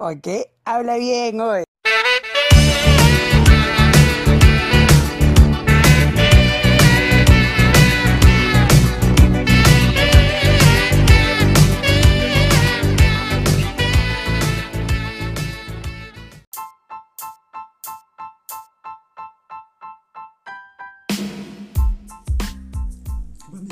[0.00, 0.28] Ok,
[0.64, 1.64] habla bien hoy.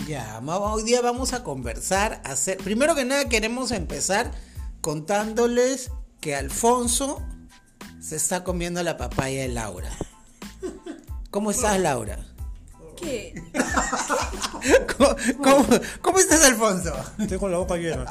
[0.09, 2.57] Ya, hoy día vamos a conversar, hacer...
[2.59, 4.33] Primero que nada queremos empezar
[4.81, 5.93] contándoles
[6.27, 7.23] que Alfonso
[8.01, 9.89] se está comiendo la papaya de Laura.
[11.30, 12.19] ¿Cómo estás, Laura?
[13.01, 13.33] ¿Qué?
[14.98, 15.67] ¿Cómo, cómo-
[16.03, 16.93] cómo estás, Alfonso?
[17.20, 18.07] Estoy con la boca llena.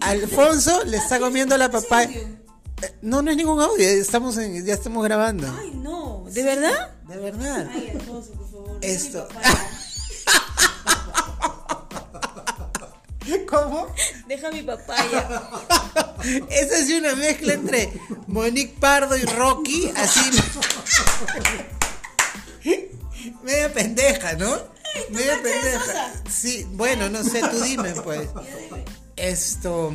[0.00, 2.10] Alfonso le está comiendo la papaya...
[2.10, 2.38] Eh,
[3.02, 5.46] No, no es ningún audio, estamos en- ya estamos grabando.
[5.60, 6.24] Ay, no.
[6.30, 6.94] ¿De verdad?
[7.06, 7.68] De verdad.
[7.70, 8.78] Ay, Alfonso, por favor.
[8.80, 9.28] Esto.
[9.28, 9.77] Deja mi papaya.
[13.48, 13.94] ¿Cómo?
[14.26, 15.50] Deja mi papaya.
[16.50, 17.92] Esa es una mezcla entre
[18.26, 20.30] Monique Pardo y Rocky, así.
[23.42, 24.56] Media pendeja, ¿no?
[25.10, 26.12] Media pendeja.
[26.30, 28.28] Sí, bueno, no sé, tú dime, pues.
[29.16, 29.94] Esto.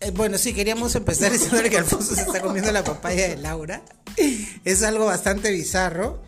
[0.00, 3.82] eh, bueno, sí, queríamos empezar diciendo que Alfonso se está comiendo la papaya de Laura.
[4.64, 6.22] Es algo bastante bizarro,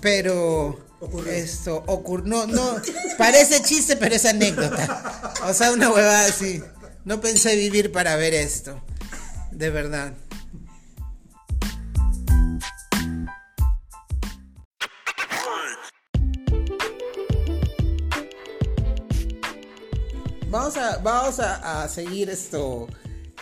[0.00, 0.85] pero.
[1.28, 2.26] Esto ocurrió.
[2.26, 2.76] No, no.
[3.18, 5.34] Parece chiste, pero es anécdota.
[5.44, 6.62] O sea, una huevada así.
[7.04, 8.80] No pensé vivir para ver esto.
[9.52, 10.14] De verdad.
[20.48, 22.86] Vamos a, vamos a, seguir esto.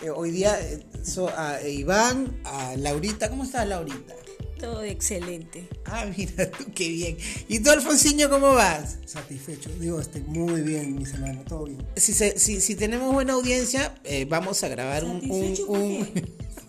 [0.03, 3.29] eh, hoy día eh, so- a Iván, a Laurita.
[3.29, 4.15] ¿Cómo estás, Laurita?
[4.59, 5.69] Todo excelente.
[5.85, 7.17] Ah, mira tú, qué bien.
[7.49, 8.99] ¿Y tú, Alfonsiño, cómo vas?
[9.05, 9.71] Satisfecho.
[9.81, 11.79] Digo, este, muy bien, mi semana, todo bien.
[11.97, 15.21] Si, se- si, si tenemos buena audiencia, eh, vamos a grabar un...
[15.69, 16.07] un,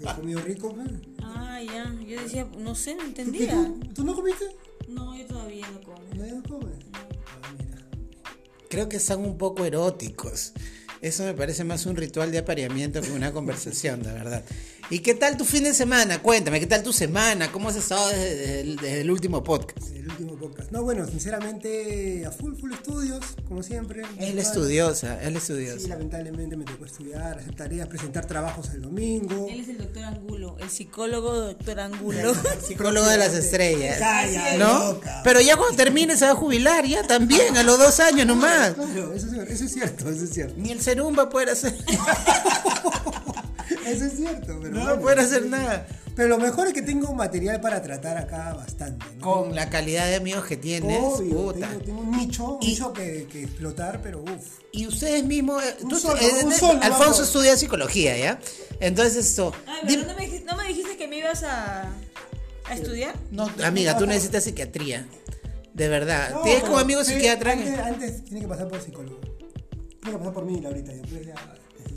[0.02, 1.02] he comido rico, man.
[1.22, 1.94] Ah, ya.
[2.06, 3.52] Yo decía, no sé, no ¿Tú, entendía.
[3.54, 4.46] tú, ¿Tú no comiste?
[4.88, 6.00] No, yo todavía no como.
[6.16, 6.74] No, no comes.
[6.94, 7.88] Ah, mira.
[8.70, 10.54] Creo que son un poco eróticos.
[11.02, 14.44] Eso me parece más un ritual de apareamiento que una conversación, de verdad.
[14.92, 16.22] ¿Y qué tal tu fin de semana?
[16.22, 17.52] Cuéntame, ¿qué tal tu semana?
[17.52, 19.80] ¿Cómo has estado desde, desde el, desde el último podcast?
[19.96, 20.72] El último podcast.
[20.72, 24.04] No, bueno, sinceramente, a full, full estudios, como siempre.
[24.20, 25.88] Él es estudiosa, él es Sí, estudiosa.
[25.88, 29.48] lamentablemente me tocó estudiar, hacer tareas, presentar trabajos el domingo.
[29.50, 32.36] Él es el doctor Angulo, el psicólogo doctor Angulo.
[32.68, 33.98] Psicólogo de las estrellas.
[33.98, 34.94] Calla, ¿No?
[34.94, 35.22] loca.
[35.24, 38.76] Pero ya cuando termine se va a jubilar, ya también, a los dos años nomás.
[38.76, 40.54] Claro, eso, es- eso es cierto, eso es cierto.
[40.58, 41.76] Ni el serum va a poder hacer.
[43.86, 45.22] Eso es cierto, pero No bueno.
[45.22, 45.88] hacer nada.
[46.16, 49.22] Pero lo mejor es que tengo material para tratar acá bastante, ¿no?
[49.22, 51.68] Con la calidad de amigos que tienes, Obvio, puta.
[51.68, 54.60] tengo, tengo un nicho, un Y- nicho que, que explotar, pero uff.
[54.72, 57.20] Y ustedes mismos, eh, Un tú- solo, eh, un eh, solo, Alfonso vamos.
[57.20, 58.40] estudia psicología, ¿ya?
[58.80, 61.92] Entonces esto, Ay, pero no me, dijiste, no me dijiste que me ibas a,
[62.64, 63.14] a estudiar.
[63.32, 65.06] no, amiga, tú necesitas psiquiatría,
[65.74, 66.30] de verdad.
[66.32, 67.52] No, Tienes como amigo psiquiatra.
[67.52, 69.20] Antes, antes tiene que pasar por psicólogo.
[70.00, 70.94] Tiene que pasar por mí, Laurita.
[70.94, 71.36] Yo, pues, ya,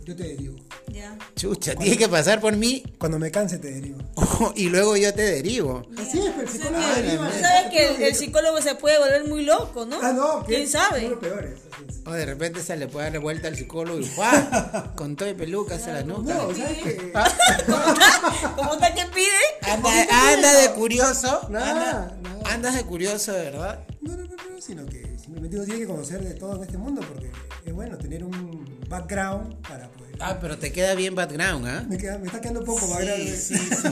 [0.09, 0.57] yo te derivo.
[0.91, 1.17] Ya.
[1.37, 3.99] Chucha, tiene que pasar por mí Cuando me canse, te derivo.
[4.57, 5.83] y luego yo te derivo.
[5.99, 7.31] Así es, pero el psicólogo Sabes que- deriva.
[7.41, 9.99] sabes que el, el psicólogo se puede volver muy loco, ¿no?
[10.03, 10.55] Ah, no, ¿qué?
[10.57, 11.03] ¿Quién sabe?
[11.03, 12.07] No, lo peor es, así es.
[12.07, 14.95] O de repente se le puede dar vuelta al psicólogo y ¡guau!
[14.97, 16.35] Con todo y pelucas a la nuca.
[16.35, 17.13] No, ¿sabes qué?
[18.57, 19.71] ¿Cómo está que pide?
[19.71, 19.91] Anda,
[20.33, 21.47] anda de curioso.
[21.51, 22.55] Nada, anda- nada.
[22.55, 23.81] Andas de curioso, de verdad.
[24.01, 26.79] No, no, no, no, sino que simplemente uno tiene que conocer de todo en este
[26.79, 27.31] mundo porque
[27.67, 30.17] es bueno tener un background para poder.
[30.21, 31.85] Ah, pero te queda bien background, ¿ah?
[31.89, 33.29] Me, queda- me está quedando poco background.
[33.29, 33.89] Sí, sí, sí.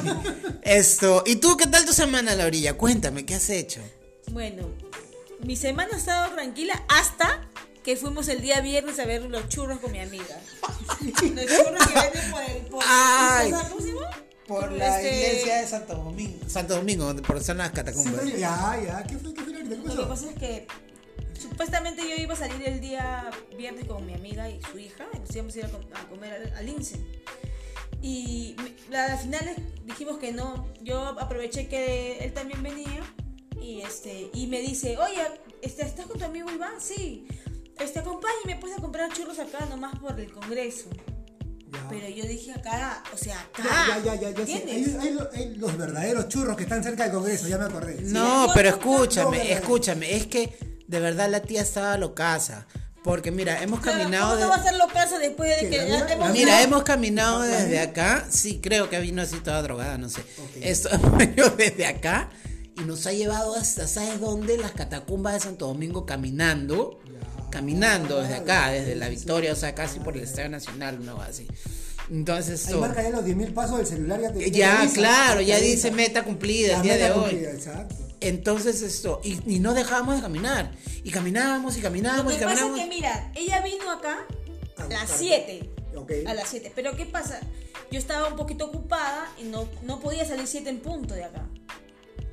[0.63, 2.75] Esto, ¿y tú qué tal tu semana, Laurilla?
[2.79, 3.81] Cuéntame, ¿qué has hecho?
[4.33, 4.69] Bueno,
[5.45, 7.47] mi semana ha estado tranquila hasta
[7.85, 10.25] que fuimos el día viernes a ver los churros con mi amiga.
[11.01, 11.13] Los
[11.47, 12.57] churros que venden por el...
[12.71, 13.53] Por, Ay.
[13.53, 14.11] ¿Cómo se llama?
[14.49, 16.39] Por la este- iglesia de Santo Domingo.
[16.49, 18.15] Santo Domingo, donde por son las catacumbas.
[18.23, 19.35] Siempre- Ya, ya, ¿qué fue?
[19.35, 20.09] ¿Qué fue Lo que pasó?
[20.09, 20.67] pasa es que
[21.41, 25.19] supuestamente yo iba a salir el día viernes con mi amiga y su hija, y
[25.19, 26.97] nos íbamos a ir a, com- a comer al, al Lince.
[28.03, 28.57] Y
[28.95, 29.55] al final
[29.85, 30.67] dijimos que no.
[30.83, 33.03] Yo aproveché que él también venía
[33.61, 35.23] y este y me dice, oye,
[35.63, 36.75] este, ¿estás con tu amigo Iván?
[36.81, 37.27] Sí.
[37.79, 40.89] Este, acompáñame pues a comprar churros acá nomás por el congreso.
[41.73, 41.87] Ya.
[41.89, 43.65] Pero yo dije acá, o sea, acá.
[43.89, 44.41] Ya, ya, ya, ya.
[44.41, 44.95] ¿entiendes?
[45.01, 47.99] Hay, hay lo- hay los verdaderos churros que están cerca del Congreso, ya me acordé.
[47.99, 48.13] Sí.
[48.13, 48.51] No, Sí.
[48.55, 49.51] pero escúchame, no, no.
[49.51, 50.17] escúchame.
[50.17, 50.57] Es que
[50.89, 52.67] de verdad la tía estaba locaza.
[53.05, 54.25] Porque mira, hemos Claro, caminado.
[54.31, 56.31] ¿Cómo de- no va a ser lo caso después de ¿Qué, que la ya hemos
[56.33, 58.27] Mira, ¿La hemos caminado ¿La desde acá.
[58.29, 60.23] Sí, creo que vino así toda drogada, no sé.
[60.61, 62.31] Esto hemos venido desde acá
[62.77, 64.59] y nos ha llevado hasta, ¿sabes dónde?
[64.59, 66.99] Las catacumbas de Santo Domingo caminando.
[67.51, 71.29] Caminando desde acá, desde la Victoria, o sea, casi por el Estadio Nacional, una cosa
[71.29, 71.47] así.
[72.11, 72.81] Entonces Ahí esto.
[72.81, 74.21] marca ya los 10.000 pasos del celular.
[74.21, 75.71] Ya, te, Ya, te avisa, claro, te ya avisa.
[75.71, 77.21] dice meta cumplida el día de hoy.
[77.31, 77.95] cumplida, Exacto.
[78.21, 80.73] Entonces esto, y, y no dejábamos de caminar.
[81.05, 82.81] Y caminábamos y Lo caminábamos que y pasa es caminábamos.
[82.81, 84.19] que, mira, ella vino acá
[84.79, 85.15] Ah, a las claro.
[85.19, 85.71] 7.
[85.97, 86.13] Ok.
[86.27, 86.73] A las 7.
[86.75, 87.41] Pero ¿qué pasa?
[87.91, 91.47] Yo estaba un poquito ocupada y no, no podía salir 7 en punto de acá.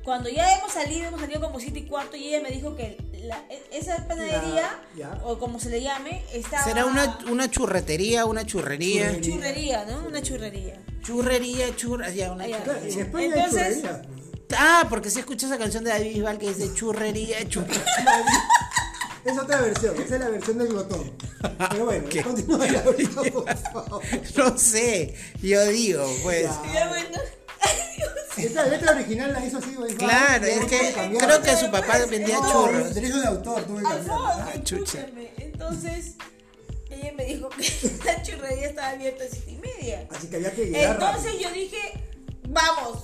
[0.02, 2.98] Cuando ya hemos salido, hemos salido como 7 y cuarto y ella me dijo que
[3.22, 5.20] la- e- esa panadería, Ya, ya.
[5.24, 6.62] o como se le llame, estaba...
[6.64, 9.12] Será una, una churretería, una churrería.
[9.12, 9.32] Churrería.
[9.34, 10.06] churrería, ¿no?
[10.06, 10.82] Una churrería.
[11.02, 12.92] Churrería, churra, ya, una churrería.
[12.92, 14.06] en España Entonces- hay churrerías.
[14.56, 17.84] Ah, porque si escuchas esa canción de David Bisbal que dice churrería, churrería.
[19.24, 21.12] Es otra versión, esa es la versión del glotón.
[21.70, 22.22] Pero bueno, ¿Qué?
[22.22, 22.94] continúa la por
[23.72, 24.02] favor.
[24.36, 26.42] No sé, yo digo, pues.
[26.72, 26.88] Ya.
[26.88, 27.18] Bueno.
[27.60, 28.10] Ay, Dios.
[28.36, 32.38] Esta letra original la hizo así, Bisbal, Claro, es que creo que su papá vendía
[32.38, 32.94] No, churros.
[32.94, 34.16] Derecho de autor, tuve que cambiar.
[34.20, 35.06] Ah, chucha.
[35.38, 36.14] Entonces,
[36.90, 37.72] ella me dijo que
[38.04, 40.06] la churrería estaba abierta a 7 y media.
[40.14, 41.48] Así que había que llegar Entonces rápido.
[41.48, 41.78] yo dije,
[42.48, 42.98] vamos.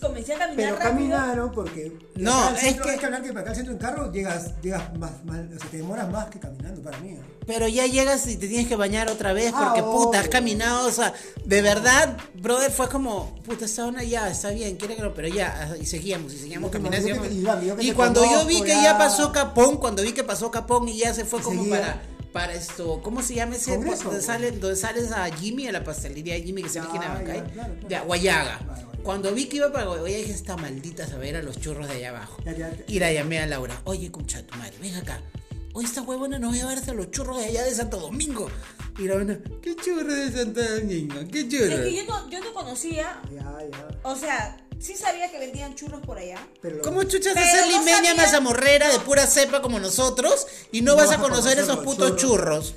[0.00, 0.90] Comencé a caminar Pero rápido.
[0.92, 1.92] caminaron porque.
[2.16, 4.60] No, es centro- que- Hay que hablar que para acá al centro en carro llegas,
[4.62, 5.40] llegas más, más.
[5.54, 7.12] O sea, te demoras más que caminando para mí.
[7.12, 7.20] ¿no?
[7.46, 10.86] Pero ya llegas y te tienes que bañar otra vez Ah, porque puta, has caminado,
[10.88, 11.12] o sea,
[11.44, 15.28] de verdad, brother, fue como, puta, esta zona ya está bien, quiere que no, pero
[15.28, 17.08] ya, y seguíamos, y seguíamos caminando.
[17.80, 18.96] Y cuando yo vi que ya.
[18.98, 21.80] pasó Capón, cuando vi que pasó Capón y ya se fue como seguía.
[21.80, 22.02] para,
[22.32, 23.74] para esto, ¿cómo se llama ese?
[23.74, 24.24] Congreso, donde, pues.
[24.26, 27.36] sale, donde sales a Jimmy, a la pastelería de Jimmy que se ve en Abancay,
[27.38, 27.88] ya, claro, claro.
[27.88, 28.58] de Guayaga.
[28.58, 28.90] Claro.
[29.02, 32.10] Cuando vi que iba para Guayaga, dije, esta maldita saber a los churros de allá
[32.10, 32.36] abajo.
[32.44, 32.84] Ya, ya, ya.
[32.86, 33.80] Y la llamé a Laura.
[33.84, 35.20] Oye, escucha tu madre, ven acá.
[35.72, 38.48] Hoy esta huevona nos va a llevarse a los churros de allá de Santo Domingo.
[38.98, 41.14] Y la huevona, ¿qué churro de Santo Domingo?
[41.32, 41.64] ¿Qué churro?
[41.66, 43.88] Es que yo no, yo no conocía, Ya, ya.
[44.02, 46.38] o sea, sí sabía que vendían churros por allá.
[46.62, 50.80] Pero ¿Cómo chuchas de ser no limeña sabía- mazamorrera de pura cepa como nosotros y
[50.82, 52.74] no, No vas a conocer esos putos churros?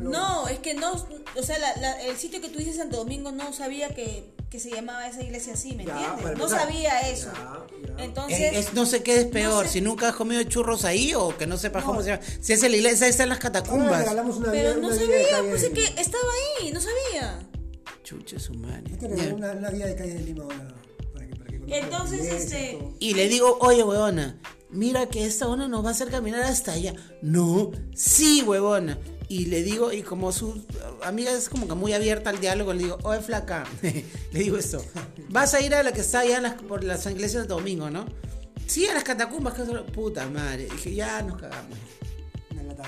[0.00, 3.32] No, es que no, o sea, la- la- el sitio que tú dices Santo Domingo
[3.32, 6.38] no sabía que, que se llamaba esa iglesia así, ¿me Ya, entiendes?
[6.38, 7.30] No sabía eso.
[7.34, 7.66] Ya,
[7.98, 8.04] ya.
[8.04, 9.72] Entonces, Eh, es- no sé qué es peor, sé.
[9.72, 12.22] si nunca has comido churros ahí o que no sepas cómo se llama.
[12.40, 14.06] Si es en la iglesia, está en las catacumbas.
[14.08, 16.24] una pero no sabía, pues es que estaba
[16.60, 17.40] ahí, no sabía.
[18.04, 19.08] Que Ya.
[19.08, 20.74] regalar una, una guía de calle de Lima ahora.
[21.72, 22.78] Entonces, este.
[23.00, 24.38] Y le digo, oye, huevona,
[24.70, 26.94] mira que esta huevona nos va a hacer caminar hasta allá.
[27.22, 28.98] No, sí, huevona.
[29.28, 30.62] Y le digo, y como su
[31.02, 34.84] amiga es como que muy abierta al diálogo, le digo, oye, flaca, le digo esto,
[35.30, 37.88] vas a ir a la que está allá en las- por las iglesias de domingo,
[37.88, 38.04] ¿no?
[38.66, 40.68] Sí, a las catacumbas, que puta madre.
[40.70, 41.78] Dije, ya nos cagamos.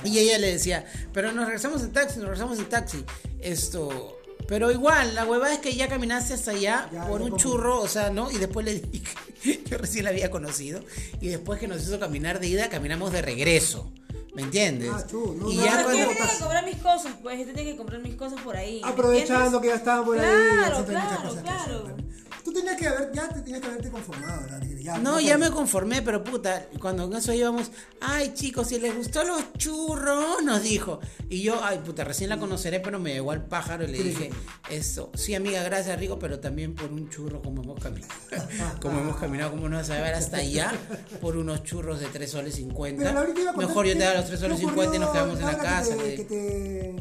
[0.04, 3.04] Y ella le decía, pero nos regresamos en taxi, nos regresamos en taxi.
[3.40, 7.42] Esto, pero igual, la huevada es que ya caminaste hasta allá Ya, por un como-
[7.42, 8.30] churro, o sea, ¿no?
[8.30, 10.80] Y después le dije, yo recién la había conocido,
[11.20, 13.92] y después que nos hizo caminar de ida, caminamos de regreso.
[14.34, 14.90] ¿Me entiendes?
[14.92, 16.16] Ah, chu, no, y no, ya Pero es que yo cuando...
[16.16, 18.80] tenía que comprar mis cosas, pues yo tenía que comprar mis cosas por ahí.
[18.82, 19.60] ¿me Aprovechando entiendes?
[19.62, 20.24] que ya estaban por ahí.
[20.26, 21.96] Claro, muchas claro, hacer, claro.
[22.44, 24.62] Tú tenías que haber, ya te tenías que haberte conformado, ¿verdad?
[24.78, 27.70] Ya, No, ya me conformé, pero puta, cuando en eso íbamos,
[28.02, 31.00] ay chicos, si les gustó los churros, nos dijo.
[31.30, 34.30] Y yo, ay puta, recién la conoceré, pero me llegó al pájaro y le dije,
[34.68, 38.12] eso, sí amiga, gracias Rico, pero también por un churro como hemos caminado.
[38.82, 40.70] como hemos caminado, como no vas a ver hasta allá,
[41.22, 43.02] por unos churros de 3 soles 50.
[43.02, 44.96] Pero ahorita iba a contar Mejor yo te da los 3 qué soles ocurrió 50
[44.96, 45.96] y nos quedamos en la ahora que casa.
[45.96, 46.96] te- que te-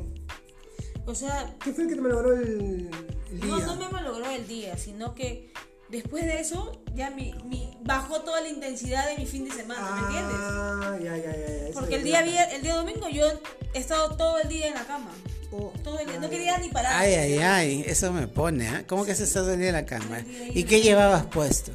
[1.06, 3.50] O sea, ¿Qué fue el que te malogró el, el día?
[3.50, 5.52] no, no me malogró el día, sino que
[5.90, 9.92] después de eso ya mi, mi- bajó toda la intensidad de mi fin de semana,
[9.92, 10.36] ¿me entiendes?
[10.40, 11.68] Ah, ya, ya, ya.
[11.68, 12.22] ya, Porque el día,
[12.52, 13.26] el día domingo yo
[13.74, 15.12] he estado todo el día en la cama.
[15.52, 16.20] Oh, Todo el día.
[16.20, 16.94] No quería ni parar.
[16.96, 18.84] Ay, ay, ay, eso me pone, ¿ah?
[18.88, 20.16] ¿Cómo que se está doliendo la cama?
[20.16, 21.72] Ay, ay, ¿Y qué llevabas puesto?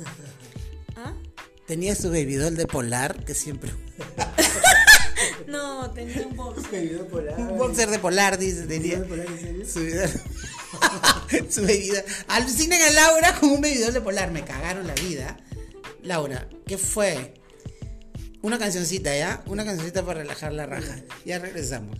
[0.96, 1.12] ¿Ah?
[1.66, 3.70] ¿Tenías tu bebidol de polar que siempre...
[5.46, 6.70] No, tenía un box.
[6.72, 7.34] Me ayudó por ahí.
[7.42, 8.94] Un boxer de polar, dice, tenía.
[8.96, 10.08] ayudó por ahí, ¿en serio?
[10.08, 10.18] Su.
[11.50, 12.04] Su bebidor.
[12.28, 14.30] Alucinen a Laura con un bebidor de polar.
[14.30, 15.36] Me cagaron la vida.
[16.02, 17.34] Laura, ¿qué fue?
[18.42, 19.42] Una cancioncita, ¿ya?
[19.46, 20.96] Una cancioncita para relajar la raja.
[21.24, 21.98] Ya regresamos.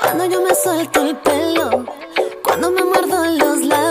[0.00, 1.84] Cuando yo me suelto el pelo,
[2.42, 3.87] cuando me muerdo los labios,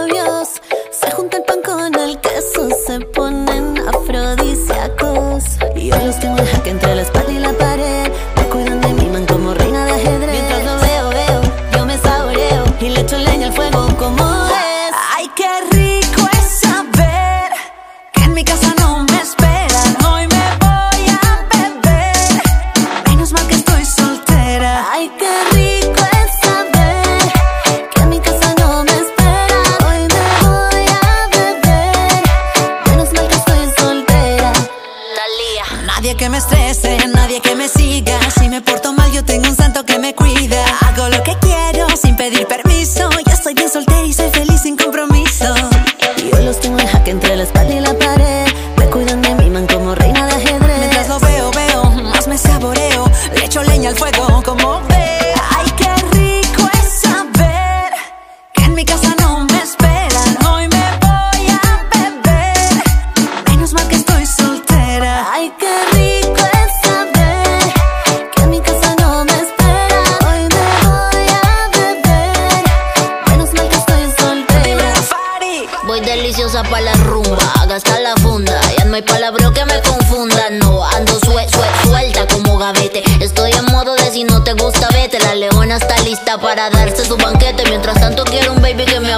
[80.17, 83.03] No ando sue, sue, suelta como gavete.
[83.21, 85.19] Estoy en modo de si no te gusta, vete.
[85.19, 87.63] La leona está lista para darse su banquete.
[87.69, 89.13] Mientras tanto, quiero un baby que me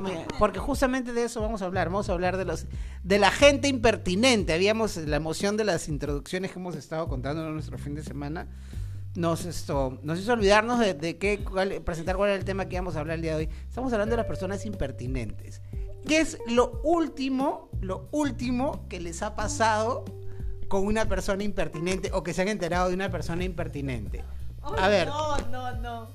[0.00, 1.88] No me- porque justamente de eso vamos a hablar.
[1.88, 2.66] Vamos a hablar de los
[3.02, 4.52] de la gente impertinente.
[4.52, 8.46] Habíamos la emoción de las introducciones que hemos estado contando en nuestro fin de semana.
[9.14, 12.76] Nos esto nos hizo olvidarnos de, de qué cuál- presentar cuál era el tema que
[12.76, 13.48] íbamos a hablar el día de hoy.
[13.68, 15.60] Estamos hablando de las personas impertinentes.
[16.06, 20.04] ¿Qué es lo último, lo último que les ha pasado
[20.68, 24.22] con una persona impertinente o que se han enterado de una persona impertinente?
[24.62, 26.08] A Ay, ver, No, no, no.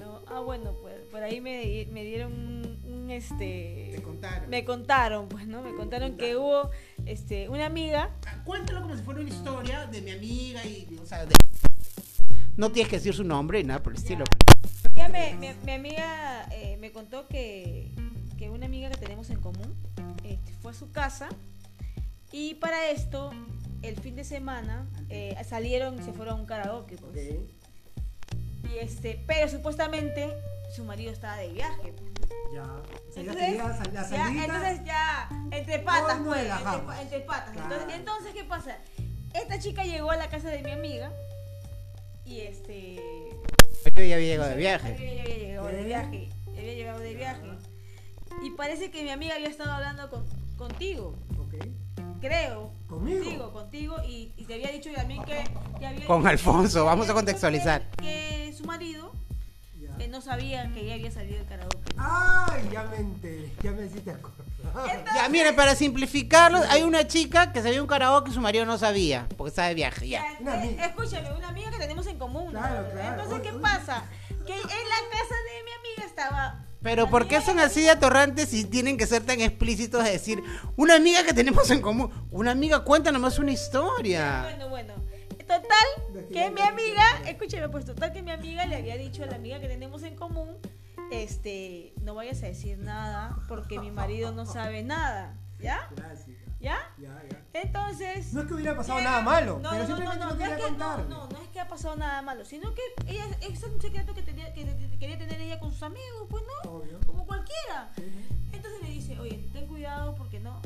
[0.00, 0.20] no.
[0.26, 2.71] Ah, bueno, pues por ahí me, me dieron
[3.04, 4.00] un, este.
[4.02, 4.50] Contaron.
[4.50, 5.62] Me contaron, pues, ¿no?
[5.62, 6.70] Me contaron que hubo
[7.06, 8.10] este, una amiga.
[8.44, 11.34] Cuéntalo como si fuera una historia de mi amiga y, o sea, de-
[12.56, 14.24] no tienes que decir su nombre y nada por el estilo.
[14.94, 17.90] Ya me, mi, mi amiga eh, me contó que,
[18.38, 19.74] que una amiga que tenemos en común
[20.24, 21.28] este, fue a su casa
[22.30, 23.30] y para esto,
[23.82, 26.96] el fin de semana, eh, salieron y se fueron a un karaoke.
[26.96, 27.16] pues.
[28.72, 30.28] Y este, pero supuestamente
[30.74, 31.92] su marido estaba de viaje.
[32.54, 32.62] Ya.
[32.62, 37.52] O sea, ya Entonces, sal- la ya, entonces ya, entre patas, pues, entre, entre patas.
[37.52, 37.74] Claro.
[37.74, 38.78] Entonces, entonces, ¿qué pasa?
[39.34, 41.10] Esta chica llegó a la casa de mi amiga
[42.24, 42.96] y este...
[43.94, 44.96] Yo ya había llegado de viaje.
[44.98, 45.84] Ella había llegado de ¿Qué?
[45.84, 46.28] viaje.
[46.48, 47.46] Había llegado de viaje.
[48.42, 50.24] Y parece que mi amiga había estado hablando con,
[50.56, 51.66] contigo, Ok.
[52.20, 52.70] creo.
[52.88, 53.20] ¿Conmigo?
[53.24, 53.96] Contigo, contigo.
[54.06, 55.42] Y, y te había dicho también que,
[55.78, 56.06] que había...
[56.06, 57.90] Con Alfonso, vamos a que- contextualizar.
[57.98, 59.12] Que, su marido
[60.02, 60.08] Ya.
[60.08, 61.78] no sabía que ella había salido del karaoke.
[61.96, 63.52] Ay, ya me enteré.
[63.62, 64.46] Ya me hiciste acordar.
[65.14, 68.78] Ya, miren, para simplificarlo, hay una chica que sabía un karaoke y su marido no
[68.78, 70.22] sabía, porque estaba de viaje, ya.
[70.22, 70.86] Ya, Una eh, amiga.
[70.86, 72.52] escúchame, una amiga que tenemos en común.
[72.52, 72.60] ¿no?
[72.60, 73.22] Claro, claro.
[73.22, 74.04] Entonces, ¿qué pasa?
[74.46, 76.64] Que en la casa de mi amiga estaba.
[76.82, 80.42] Pero ¿por qué son así de atorrantes y tienen que ser tan explícitos de decir,
[80.76, 82.10] una amiga que tenemos en común?
[82.30, 84.42] Una amiga cuenta nomás una historia.
[84.42, 84.94] Bueno, bueno.
[86.12, 89.26] Total, que mi amiga, se escúchame, pues total que mi amiga le había dicho a
[89.26, 90.56] la amiga que tenemos en común,
[91.10, 95.88] este, no vayas a decir nada porque mi marido no sabe nada, ¿ya?
[96.60, 96.78] ¿Ya?
[96.96, 97.42] Ya, ya.
[97.54, 98.32] Entonces...
[98.32, 100.38] No es que hubiera pasado nada malo, no, pero no, no, simplemente no, no, no,
[100.38, 100.98] quería es que, contar.
[101.08, 104.22] no, no es que ha pasado nada malo, sino que ella es un secreto que,
[104.22, 107.00] tenía, que, que quería tener ella con sus amigos, pues no, Obvio.
[107.04, 107.90] como cualquiera.
[107.96, 108.04] Sí.
[108.52, 110.60] Entonces le dice, oye, ten cuidado porque no.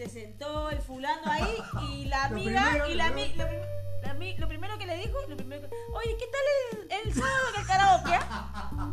[0.00, 1.56] Se sentó el fulano ahí
[1.92, 5.18] y la Lo amiga, primero, y la, ami- lo, la lo primero que le dijo,
[5.28, 8.14] lo primero que, oye, ¿qué tal el, el sábado en el karaoke?
[8.14, 8.92] ah?"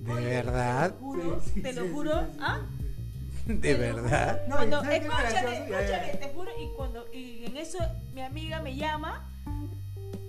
[0.00, 0.94] ¿De verdad?
[0.98, 2.60] Juro, Sí, sí, te lo juro, sí, sí, ¿ah?
[3.44, 4.46] ¿De verdad?
[4.48, 7.78] No, Cuando, ¿y sabes qué es escúchame, escúchame, te juro, y cuando, y en eso
[8.14, 9.30] mi amiga me llama,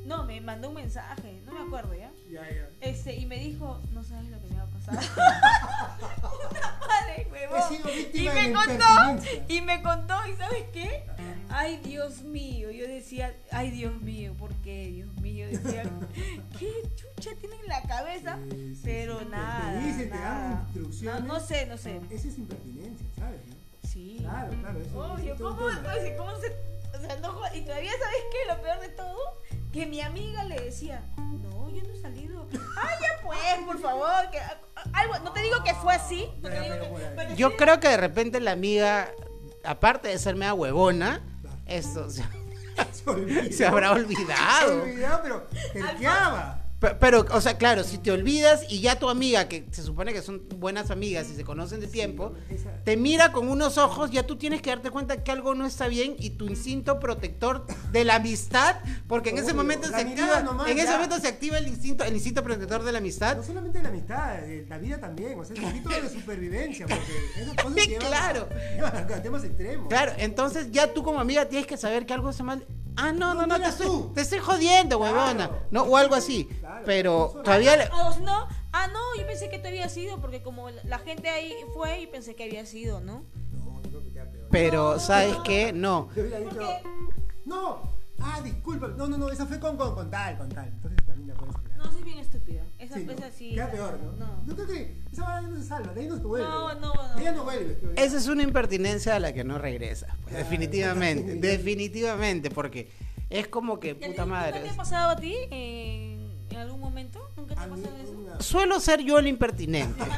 [0.10, 2.12] no, me mandó un mensaje, no me acuerdo ya.
[2.32, 2.68] Ya, ya.
[2.82, 4.96] Este, y me dijo, no sabes lo que me va a pasar.
[6.88, 7.80] Madre, huevón.
[8.14, 11.04] Y me contó, y me contó, ¿y sabes qué?
[11.52, 15.48] Ay, Dios mío, yo decía, ay, Dios mío, ¿por qué, Dios mío?
[15.48, 15.84] Decía,
[16.60, 18.40] ¿qué chucha tiene en la cabeza?
[18.52, 20.64] Sí, sí, Pero sí, te- te nada, dicen, te dan nada.
[20.66, 21.22] instrucciones.
[21.24, 22.02] No, no sé, no sé.
[22.10, 23.40] Esa es impertinencia, ¿sabes?
[23.48, 23.56] no?
[23.88, 24.18] Sí.
[24.22, 24.80] Claro, claro.
[24.80, 25.70] Eso, eso Oye, es todo un ¿cómo,
[26.18, 26.79] ¿cómo se.?
[26.98, 27.40] O sea, no.
[27.54, 28.48] Y todavía, ¿sabes qué?
[28.54, 29.18] Lo peor de todo,
[29.72, 32.48] que mi amiga le decía, no, yo no he salido.
[32.52, 34.30] Ay, ya pues, por favor.
[34.32, 34.40] Que,
[34.94, 36.30] algo, no te digo que fue así.
[36.42, 36.76] No te digo
[37.16, 39.10] que, Yo sí- creo que de repente la amiga,
[39.64, 41.22] aparte de ser media huevona,
[41.66, 42.24] esto, Se
[43.06, 43.52] olvidó.
[43.52, 44.84] Se habrá Se olvidado.
[45.24, 46.62] pero terqueaba.
[46.80, 50.14] Pe- Pero, o sea, claro, si te olvidas y ya tu amiga, que se supone
[50.14, 52.34] que son buenas amigas y se conocen de tiempo,
[52.86, 55.88] te mira con unos ojos, ya tú tienes que darte cuenta que algo no está
[55.90, 60.70] bien y tu instinto protector de la amistad, porque en ese momento se activa, nomás,
[60.70, 63.36] en ese momento se activa el instinto, el instinto protector de la amistad.
[63.36, 65.38] No solamente la amistad, eh, la vida también.
[65.38, 66.88] O sea, un poquito de supervivencia.
[66.88, 68.48] Porque esas cosas llevan, Claro.
[68.50, 69.90] a, llevan a temas extremos.
[69.90, 72.66] Claro, entonces ya tú como amiga tienes que saber que algo está mal.
[73.02, 74.12] Ah, no, no, No, no, te estoy, tú.
[74.14, 75.48] te estoy jodiendo, huevona.
[75.48, 75.62] Claro.
[75.72, 76.46] No, o algo así.
[76.46, 76.84] Claro.
[76.86, 80.42] Pero todavía le- O si no, ah, no, yo pensé que tú habías sido, porque
[80.44, 83.24] como la- gente ahí fue y pensé que había sido, ¿no?
[83.54, 84.48] No, yo creo que queda peor.
[84.52, 85.72] Pero, ¿sabes qué?
[85.72, 86.10] No.
[86.16, 86.60] Yo hubiera dicho.
[87.46, 87.82] No.
[88.22, 88.90] Ah, disculpa.
[88.90, 89.30] No, no, no.
[89.30, 90.68] Esa fue con, con, con tal, con tal.
[90.68, 91.56] Entonces también la puedes.
[91.78, 92.39] No, soy bien estúpida.
[92.90, 93.12] Esa Sí, ¿no?
[93.14, 93.50] esa sí.
[93.52, 94.26] Queda peor, ¿no?
[94.26, 94.44] No.
[94.48, 95.94] Yo creo que esa vaina no se salva.
[95.94, 96.48] De ahí no se vuelve.
[96.48, 97.20] No, no, no.
[97.20, 97.76] Ella no vuelve.
[97.78, 97.92] creo.
[97.96, 100.08] Esa es una impertinencia a la que no regresa.
[100.24, 101.40] pues, Claro, definitivamente, sí.
[101.40, 102.90] definitivamente, porque
[103.30, 104.60] es como que ¿Y a ti puta ¿Nunca madre.
[104.62, 107.30] te ha pasado a ti en, en algún momento?
[107.38, 108.12] ¿Nunca te ha mí, pasado eso?
[108.12, 110.04] una- Suelo ser yo el impertinente.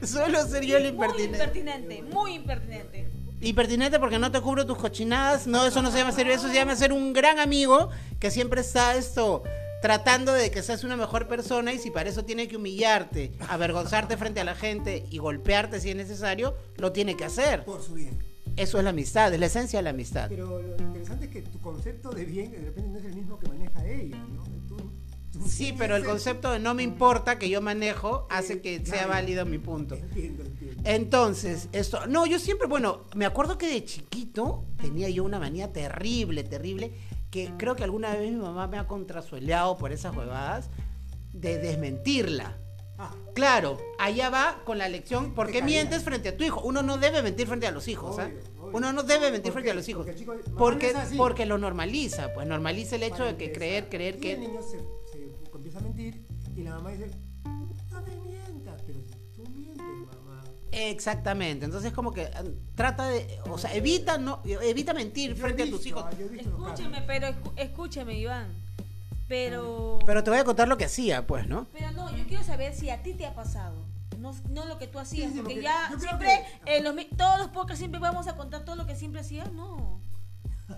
[0.06, 1.36] Suelo ser yo el Muy impertinente.
[1.38, 3.10] impertinente, muy impertinente.
[3.42, 5.46] Impertinente porque no te cubro tus cochinadas.
[5.46, 7.88] No, eso no se llama ser eso se llama ser un gran amigo
[8.18, 9.42] que siempre está esto
[9.82, 14.16] tratando de que seas una mejor persona y si para eso tiene que humillarte, avergonzarte
[14.16, 17.64] frente a la gente y golpearte si es necesario, lo tiene que hacer.
[17.64, 18.18] Por su bien.
[18.56, 20.28] Eso es la amistad, es la esencia de la amistad.
[20.28, 23.38] Pero lo interesante es que tu concepto de bien de repente no es el mismo
[23.38, 24.42] que maneja ella, ¿no?
[24.68, 24.76] Tú-
[25.32, 29.06] tú Sí, pero el concepto de no me importa que yo manejo hace que sea
[29.06, 29.94] válido mi punto.
[29.94, 30.82] Entiendo, entiendo.
[30.84, 35.72] Entonces, esto, no, yo siempre, bueno, me acuerdo que de chiquito tenía yo una manía
[35.72, 36.92] terrible, terrible,
[37.30, 40.68] que creo que alguna vez mi mamá me ha contrasueleado por esas huevadas,
[41.32, 42.56] de desmentirla.
[42.98, 46.60] Ah, Claro, allá va con la lección, ¿por qué mientes frente a tu hijo?
[46.62, 48.24] Uno no debe mentir frente a los hijos, ¿ah?
[48.26, 48.76] Obvio, obvio.
[48.76, 50.04] Uno no debe mentir ¿Por frente a los hijos.
[50.04, 53.58] Porque chico- Porque, porque lo normaliza, pues normaliza el hecho para de que empezar.
[53.88, 54.32] creer, creer Y que...
[54.34, 54.78] el niño se,
[55.12, 57.10] se empieza a mentir y la mamá dice,
[60.72, 62.42] Exactamente, entonces como que ah,
[62.74, 66.04] trata de, o sea, evita no, evita mentir Yo frente a tus hijos.
[66.04, 66.86] los casos.
[67.06, 68.46] pero escu- escúchame, Iván.
[69.28, 69.98] Pero.
[70.06, 71.66] Pero te voy a contar lo que hacía, pues, ¿no?
[71.72, 73.76] Pero no, yo quiero saber si a ti te ha pasado.
[74.18, 76.28] No, no lo que tú hacías, Sí, sí, porque porque ya siempre,
[76.64, 79.20] que- en los, mi- todos los podcasts siempre vamos a contar todo lo que siempre
[79.20, 79.98] hacías, no.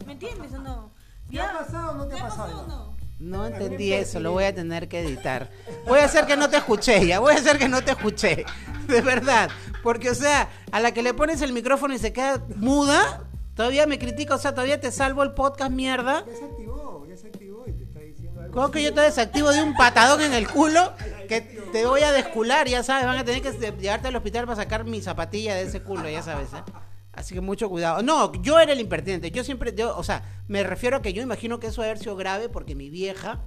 [0.06, 0.90] ¿Me entiendes o no?
[1.30, 3.01] ¿Te ha pasado o no te ha pasado, no?
[3.22, 5.48] No entendí parece eso, lo voy a tener que editar.
[5.86, 8.44] Voy a hacer que no te escuché, ya, voy a hacer que no te escuché.
[8.88, 9.48] De verdad.
[9.82, 13.22] Porque, o sea, a la que le pones el micrófono y se queda muda,
[13.54, 16.24] todavía me critica, o sea, todavía te salvo el podcast, mierda.
[16.26, 18.54] Ya se activó, ya se activó y te está diciendo algo.
[18.54, 20.92] Como que yo te desactivo de un patadón en el culo
[21.28, 24.56] que te voy a descular, ya sabes, van a tener que llevarte al hospital para
[24.56, 26.62] sacar mi zapatilla de ese culo, ya sabes, ¿eh?
[27.12, 28.02] Así que mucho cuidado.
[28.02, 29.30] No, yo era el impertinente.
[29.30, 32.02] Yo siempre, yo, o sea, me refiero a que yo imagino que eso debe haber
[32.02, 33.40] sido grave porque mi vieja,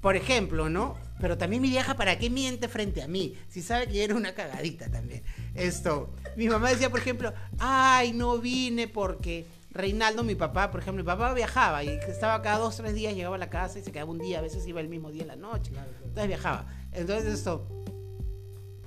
[0.00, 0.96] por ejemplo, ¿no?
[1.20, 3.36] Pero también mi vieja, ¿para qué miente frente a mí?
[3.48, 5.22] Si sabe que yo era una cagadita también.
[5.54, 11.04] Esto, mi mamá decía, por ejemplo, ay, no vine porque Reinaldo, mi papá, por ejemplo,
[11.04, 13.92] mi papá viajaba y estaba cada dos, tres días, llegaba a la casa y se
[13.92, 15.72] quedaba un día, a veces iba el mismo día en la noche.
[16.02, 16.66] Entonces viajaba.
[16.92, 17.77] Entonces esto,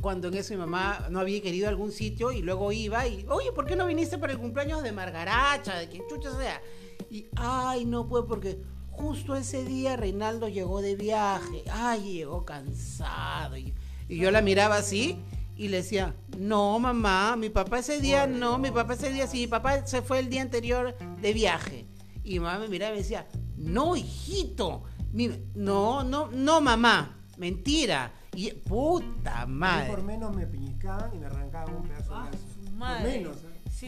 [0.02, 3.52] cuando en eso mi mamá no había querido algún sitio y luego iba y, oye,
[3.52, 6.62] ¿por qué no viniste para el cumpleaños de Margaracha, de quien chucha sea?
[7.10, 8.60] Y, ay, no pues porque
[8.90, 13.58] justo ese día Reinaldo llegó de viaje, ay, llegó cansado.
[13.58, 13.74] Y,
[14.10, 15.18] y yo la miraba así
[15.56, 19.42] y le decía, no, mamá, mi papá ese día, no, mi papá ese día, sí,
[19.42, 21.86] mi papá se fue el día anterior de viaje.
[22.24, 27.18] Y mi mamá me miraba y me decía, no, hijito, mi- no, no, no, mamá,
[27.38, 28.14] mentira.
[28.34, 29.90] Y puta madre.
[29.90, 32.46] por menos me piñicaban y me arrancaban un pedazo Ah, de brazo.
[32.54, 33.12] su Por madre.
[33.20, 33.62] menos, ¿eh?
[33.72, 33.88] Sí,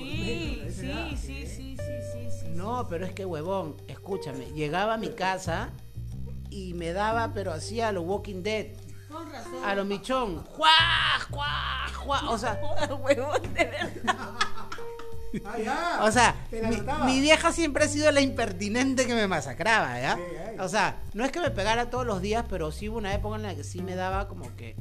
[0.60, 2.48] menos, sí, edad, sí, sí, sí, sí, sí.
[2.56, 5.70] No, pero es que huevón, escúchame, llegaba a mi casa
[6.50, 8.68] y me daba, pero hacía a lo Walking Dead,
[9.10, 9.64] Con razón.
[9.66, 10.70] a lo michón, ¡juá,
[11.30, 12.30] juá, juá!
[12.30, 12.60] O sea,
[13.02, 14.16] huevón, de verdad.
[15.46, 16.00] Ah, ya.
[16.04, 20.16] o sea, mi, mi vieja siempre ha sido la impertinente que me masacraba, ¿ya?
[20.16, 20.43] Sí, ay.
[20.60, 23.36] O sea, no es que me pegara todos los días, pero sí hubo una época
[23.38, 24.76] en la que sí me daba como que,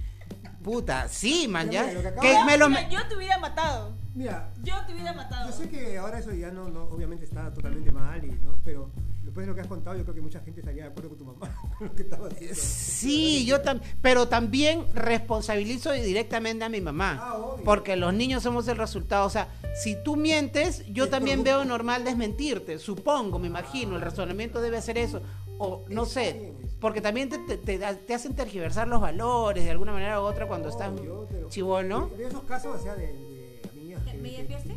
[0.62, 1.84] puta, sí, man, ¿ya?
[1.84, 2.68] mira, que Que me lo...
[2.68, 3.92] Mira, yo te hubiera matado.
[4.14, 5.50] Mira, Yo te hubiera matado.
[5.50, 8.58] yo sé que ahora eso ya no, no obviamente está totalmente mal, y, ¿no?
[8.62, 8.90] pero
[9.24, 11.18] después de lo que has contado, yo creo que mucha gente estaría de acuerdo con
[11.18, 11.50] tu mamá.
[11.78, 12.54] con lo que estaba haciendo.
[12.60, 17.64] Sí, yo también, pero también responsabilizo directamente a mi mamá, Ah, obvio.
[17.64, 19.24] porque los niños somos el resultado.
[19.26, 24.60] O sea, si tú mientes, yo también veo normal desmentirte, supongo, me imagino, el razonamiento
[24.60, 25.22] debe ser eso,
[25.64, 29.92] o no sé, porque también te, te- te- te hacen tergiversar los valores de alguna
[29.92, 32.10] manera u otra cuando estás Obvio, pero- chivolo.
[32.16, 34.14] De esos casos, o sea, de, de amigas que...
[34.18, 34.74] ¿Me limpiaste?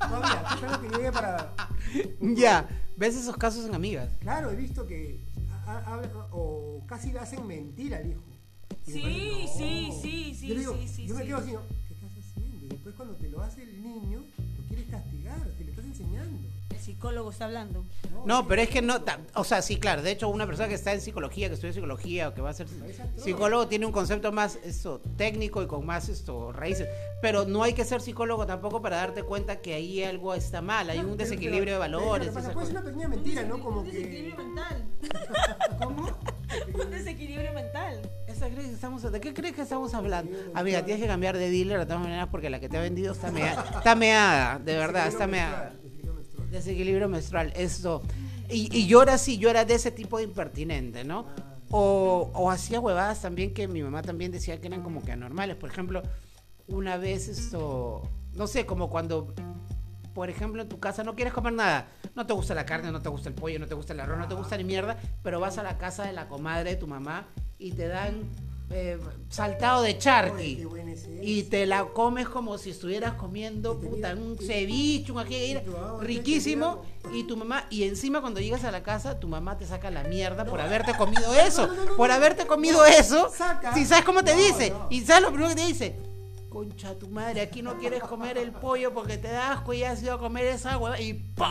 [0.00, 1.54] Todavía, estoy esperando que llegue para.
[2.20, 4.10] Ya, ¿ves esos casos en amigas?
[4.20, 5.20] Claro, he visto que
[5.66, 8.20] ha- ha- o casi le hacen mentir al hijo.
[8.84, 11.26] Sí, después, sí, sí, sí, Yo, digo, sí, sí, yo me sí.
[11.28, 11.60] quedo así, ¿no?
[11.86, 12.64] ¿qué estás haciendo?
[12.66, 14.18] Y después cuando te lo hace el niño,
[14.58, 16.38] lo quieres castigar, te le estás enseñando.
[16.82, 17.84] El psicólogo está hablando.
[18.26, 18.96] No, pero es que no,
[19.34, 22.28] o sea, sí, claro, de hecho una persona que está en psicología, que estudia psicología
[22.28, 22.66] o que va a ser
[23.16, 26.88] psicólogo tiene un concepto más esto técnico y con más esto raíces,
[27.20, 30.90] pero no hay que ser psicólogo tampoco para darte cuenta que ahí algo está mal,
[30.90, 32.70] hay un desequilibrio de valores, Pero, Puede ser cosas.
[32.70, 33.60] una pequeña mentira, ¿no?
[33.60, 34.42] Como Un desequilibrio que.
[34.42, 34.84] mental.
[35.84, 36.18] ¿Cómo?
[36.84, 38.10] Un desequilibrio mental.
[38.26, 40.36] Esa crees que estamos- ¿De qué crees que estamos hablando?
[40.54, 43.12] Amiga, tienes que cambiar de dealer de todas maneras porque la que te ha vendido
[43.12, 45.74] está meada, está meada, de verdad, está meada.
[46.52, 47.52] Desequilibrio menstrual.
[47.56, 48.02] Esto.
[48.48, 51.26] Y, y yo era así, yo era de ese tipo de impertinente, ¿no?
[51.70, 55.56] O, o hacía huevadas también que mi mamá también decía que eran como que anormales.
[55.56, 56.02] Por ejemplo,
[56.68, 58.02] una vez esto,
[58.34, 59.34] no sé, como cuando,
[60.14, 61.88] por ejemplo, en tu casa no quieres comer nada.
[62.14, 64.18] No te gusta la carne, no te gusta el pollo, no te gusta el arroz,
[64.18, 66.86] no te gusta ni mierda, pero vas a la casa de la comadre de tu
[66.86, 67.26] mamá
[67.58, 68.28] y te dan
[68.70, 68.98] eh,
[69.28, 70.66] saltado de charqui.
[71.20, 75.62] Y te la comes como si estuvieras comiendo puta, un y- ceviche, un te
[76.00, 76.82] riquísimo.
[77.12, 80.04] Y tu mamá, y encima cuando llegas a la casa, tu mamá te saca la
[80.04, 81.68] mierda por haberte comido eso.
[81.96, 83.30] por haberte comido eso.
[83.36, 83.74] Saca.
[83.74, 84.72] Si sabes cómo te dice.
[84.90, 86.11] Y sabes lo primero que te dice.
[86.52, 90.02] Concha tu madre, aquí no quieres comer el pollo porque te da asco y has
[90.02, 91.46] ido a comer esa hueva y ¡po!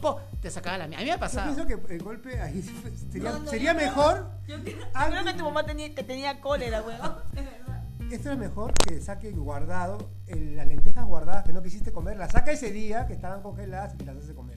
[0.00, 0.20] ¡po!
[0.40, 1.02] te sacaba la mierda.
[1.02, 1.54] A mí me ha Yo pasado.
[1.54, 4.30] pienso que el golpe ahí sería, No, no, sería yo mejor.
[4.46, 7.00] Yo creo, yo Antes- creo que tu mamá tenía, que tenía cólera, weón.
[7.34, 7.84] Es verdad.
[8.10, 12.32] Esto es mejor que saque guardado el- las lentejas guardadas que no quisiste comer, las
[12.32, 14.47] saca ese día que estaban congeladas y las hace comer.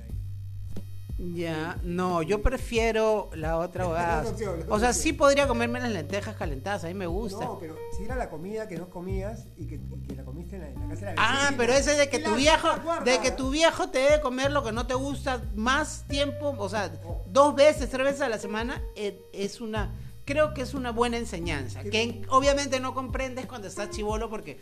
[1.35, 4.23] Ya, no, yo prefiero la otra otra
[4.69, 7.45] O sea, sí podría comerme las lentejas calentadas, a mí me gusta.
[7.45, 10.55] No, pero si era la comida que no comías y que, y que la comiste
[10.55, 12.67] en la, en la casa de la Ah, vecina, pero ese de que tu viejo,
[13.05, 16.69] de que tu viejo te debe comer lo que no te gusta más tiempo, o
[16.69, 16.91] sea,
[17.27, 19.93] dos veces, tres veces a la semana, eh, es una,
[20.25, 21.83] creo que es una buena enseñanza.
[21.83, 24.59] Que en- obviamente no comprendes cuando estás chivolo porque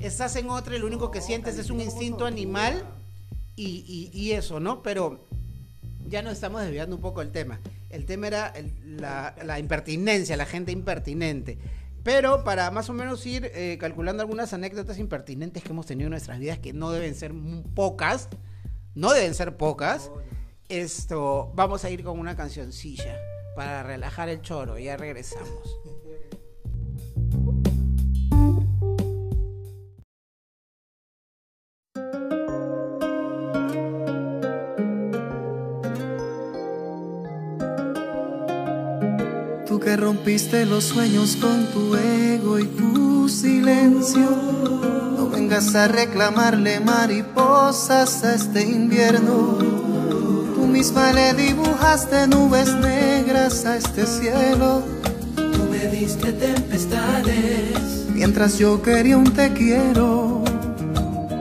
[0.00, 2.82] estás en otra y lo único que sientes es un instinto animal
[3.54, 4.82] y, y- y eso, ¿no?
[4.82, 5.28] Pero
[6.10, 7.60] ya nos estamos desviando un poco el tema.
[7.88, 11.58] El tema era el- la, la impertinencia, la gente impertinente.
[12.02, 16.12] Pero para más o menos ir eh, calculando algunas anécdotas impertinentes que hemos tenido en
[16.12, 17.32] nuestras vidas, que no deben ser
[17.74, 18.28] pocas,
[18.94, 20.10] no deben ser pocas,
[20.68, 23.16] esto, vamos a ir con una cancioncilla
[23.56, 24.78] para relajar el choro.
[24.78, 25.78] Ya regresamos.
[40.20, 44.28] Rompiste los sueños con tu ego y tu silencio.
[45.16, 49.56] No vengas a reclamarle mariposas a este invierno.
[50.54, 54.82] Tú misma le dibujaste nubes negras a este cielo.
[55.36, 58.04] Tú me diste tempestades.
[58.12, 60.44] Mientras yo quería un te quiero.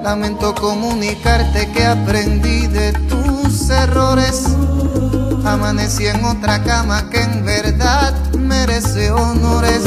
[0.02, 4.46] Lamento comunicarte que aprendí de tus errores.
[5.44, 8.29] Amanecí en otra cama que en verdad
[8.60, 9.84] merece honores.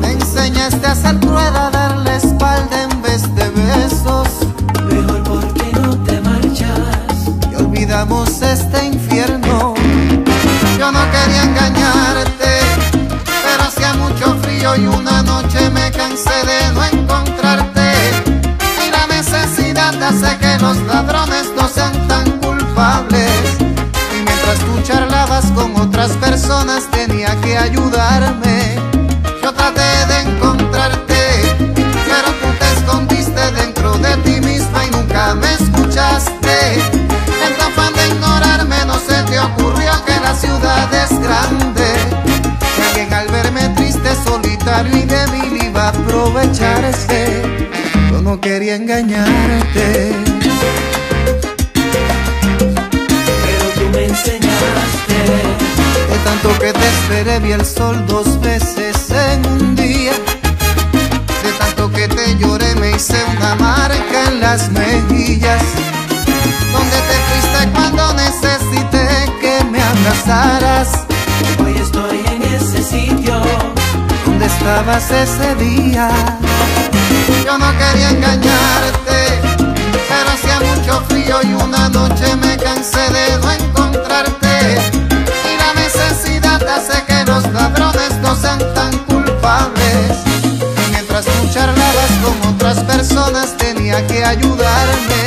[0.00, 4.28] Me enseñaste a ser rueda, darle espalda en vez de besos.
[4.90, 7.16] Mejor porque no te marchas.
[7.50, 9.74] Y olvidamos este infierno.
[10.78, 12.52] Yo no quería engañarte,
[13.44, 16.77] pero hacía mucho frío y una noche me cansé de
[27.08, 28.76] tenía que ayudarme.
[29.42, 31.20] Yo traté de encontrarte,
[31.74, 36.74] pero tú te escondiste dentro de ti misma y nunca me escuchaste.
[37.46, 41.90] En tu afán de ignorarme no se te ocurrió que la ciudad es grande.
[42.76, 47.42] Que alguien al verme triste, solitario y débil iba a aprovecharse.
[48.10, 50.12] Yo no quería engañarte.
[56.60, 60.12] Que te esperé vi el sol dos veces en un día.
[61.42, 65.62] De tanto que te lloré me hice una marca en las mejillas.
[66.72, 69.06] Donde te fuiste cuando necesité
[69.40, 71.04] que me abrazaras.
[71.64, 73.40] Hoy estoy en ese sitio
[74.24, 76.10] Donde estabas ese día.
[77.44, 79.38] Yo no quería engañarte
[80.08, 84.97] pero hacía mucho frío y una noche me cansé de no encontrarte
[86.68, 90.12] hace que los ladrones no sean tan culpables.
[90.90, 95.22] Mientras tú charlabas con otras personas tenía que ayudarme.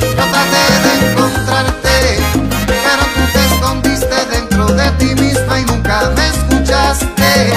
[0.00, 2.18] Yo traté de encontrarte,
[2.66, 7.52] pero tú te escondiste dentro de ti misma y nunca me escuchaste.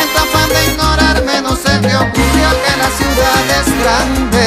[0.00, 4.46] En tu de ignorarme no se te ocurrió que la ciudad es grande.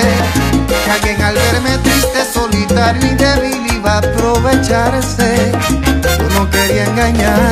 [0.68, 5.52] Que alguien al verme triste, solitario y débil iba a aprovecharse.
[6.18, 7.51] Tú no quería engañar.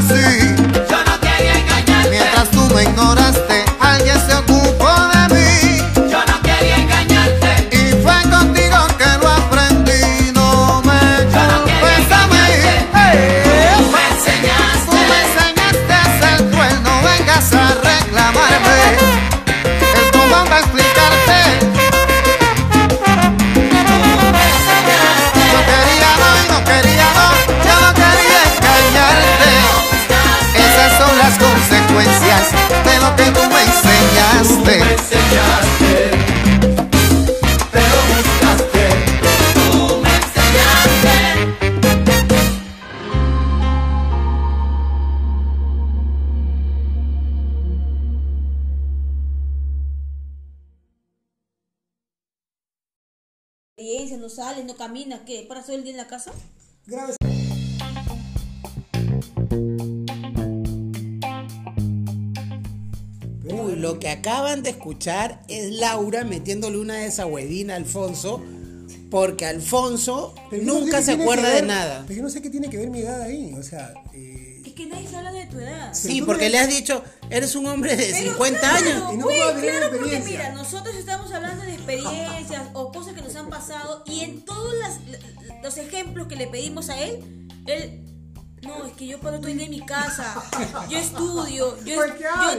[0.00, 0.55] Decir
[54.76, 55.44] no caminas, ¿qué?
[55.48, 56.32] ¿Para todo el día en la casa?
[56.86, 57.14] Grave
[63.44, 68.42] Uy, lo que acaban de escuchar es Laura metiéndole una desahuedina a Alfonso,
[69.10, 72.04] porque Alfonso no sé nunca se acuerda de nada.
[72.06, 73.54] Pero yo no sé qué tiene que ver mi edad ahí.
[73.54, 74.45] O sea, eh,
[74.76, 75.92] que nadie se habla de tu edad.
[75.92, 79.12] Sí, porque me- le has dicho, eres un hombre de Pero 50 claro, años.
[79.12, 83.34] Y no güey, claro, porque mira, nosotros estamos hablando de experiencias o cosas que nos
[83.34, 85.00] han pasado y en todos las-
[85.64, 88.04] los ejemplos que le pedimos a él, él,
[88.62, 90.42] no, es que yo el día en mi casa,
[90.88, 91.96] yo estudio, yo,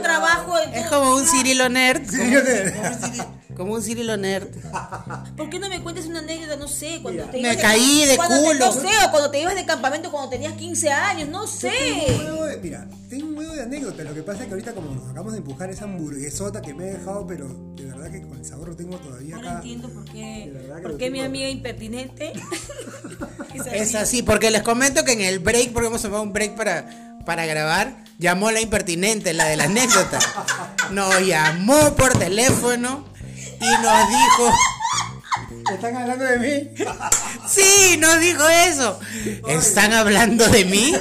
[0.02, 0.74] trabajo en...
[0.74, 2.08] Es como un Cirilo Nerd.
[2.08, 4.48] Sí, como, un como un Cirilo Nerd.
[5.36, 7.30] ¿Por qué no me cuentas una anécdota, no sé, cuando Mira.
[7.30, 8.58] te Me ibas caí de cuando te- culo.
[8.66, 11.48] no sé, o cuando te ibas de campamento cuando tenías 15 años, no Tengo un
[11.48, 12.18] sé.
[12.18, 14.06] huevo de- mira, tengo un huevo de anécdotas.
[14.06, 16.84] Lo que pasa es que ahorita, como nos acabamos de empujar esa hamburguesota que me
[16.88, 19.58] he dejado, pero de verdad que con el sabor lo tengo todavía Ahora acá.
[19.58, 22.32] entiendo por De qué, verdad que por qué mi amiga impertinente
[23.54, 23.70] es así.
[23.72, 27.18] Es así, porque les comento que en el break, porque hemos tomado un break para,
[27.26, 30.18] para grabar, llamó la impertinente, la de la anécdota.
[30.90, 33.04] Nos llamó por teléfono
[33.60, 34.52] y nos dijo,
[35.72, 36.70] ¿Están hablando de mí?
[37.48, 39.00] sí, nos dijo eso.
[39.48, 40.92] ¿Están hablando de mí?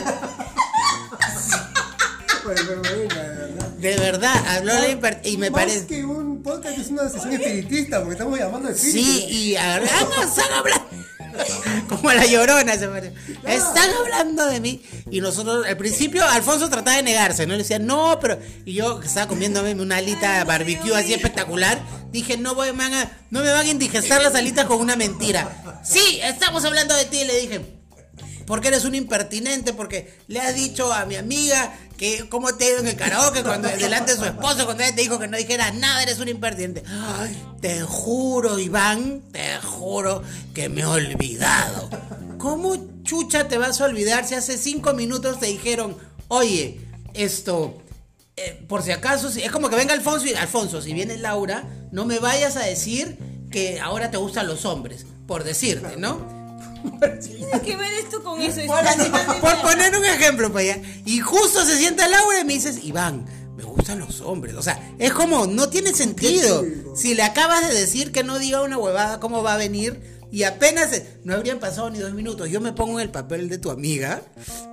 [3.77, 4.33] De verdad.
[4.33, 5.87] De habló la y me Más parece...
[5.87, 9.01] que un podcast es una sesión espiritista, porque estamos llamando espíritus.
[9.01, 11.06] Sí, y ah, están hablando.
[11.89, 13.13] Como la llorona se parece.
[13.45, 14.81] Están hablando de mí.
[15.09, 17.53] Y nosotros, al principio, Alfonso trataba de negarse, ¿no?
[17.53, 18.39] Le decía, no, pero.
[18.65, 21.79] Y yo, que estaba comiéndome una alita barbecue así espectacular,
[22.11, 25.81] dije, no, voy, a- no me van a indigestar las alitas con una mentira.
[25.83, 27.76] Sí, estamos hablando de ti, le dije.
[28.47, 32.69] Porque eres un impertinente, porque le has dicho a mi amiga que cómo te ha
[32.69, 35.37] ido en el karaoke cuando delante de su esposo, cuando ella te dijo que no
[35.37, 36.81] dijeras nada, eres un impertinente.
[36.87, 40.23] Ay, te juro, Iván, te juro
[40.55, 41.89] que me he olvidado.
[42.37, 45.97] ¿Cómo chucha te vas a olvidar si hace cinco minutos te dijeron,
[46.29, 46.79] oye,
[47.13, 47.81] esto,
[48.37, 51.63] eh, por si acaso, si- es como que venga Alfonso y Alfonso, si viene Laura,
[51.91, 53.17] no me vayas a decir
[53.51, 56.36] que ahora te gustan los hombres, por decirte, ¿no?
[57.21, 58.61] Tiene que ver esto con eso?
[58.65, 60.81] Por, por poner un ejemplo para allá.
[61.05, 64.55] Y justo se sienta Laura y me dices, Iván, me gustan los hombres.
[64.55, 66.63] O sea, es como, no tiene sentido.
[66.95, 70.16] Si le acabas de decir que no diga una huevada, ¿cómo va a venir?
[70.31, 70.89] Y apenas,
[71.23, 72.49] no habrían pasado ni dos minutos.
[72.49, 74.21] Yo me pongo en el papel de tu amiga,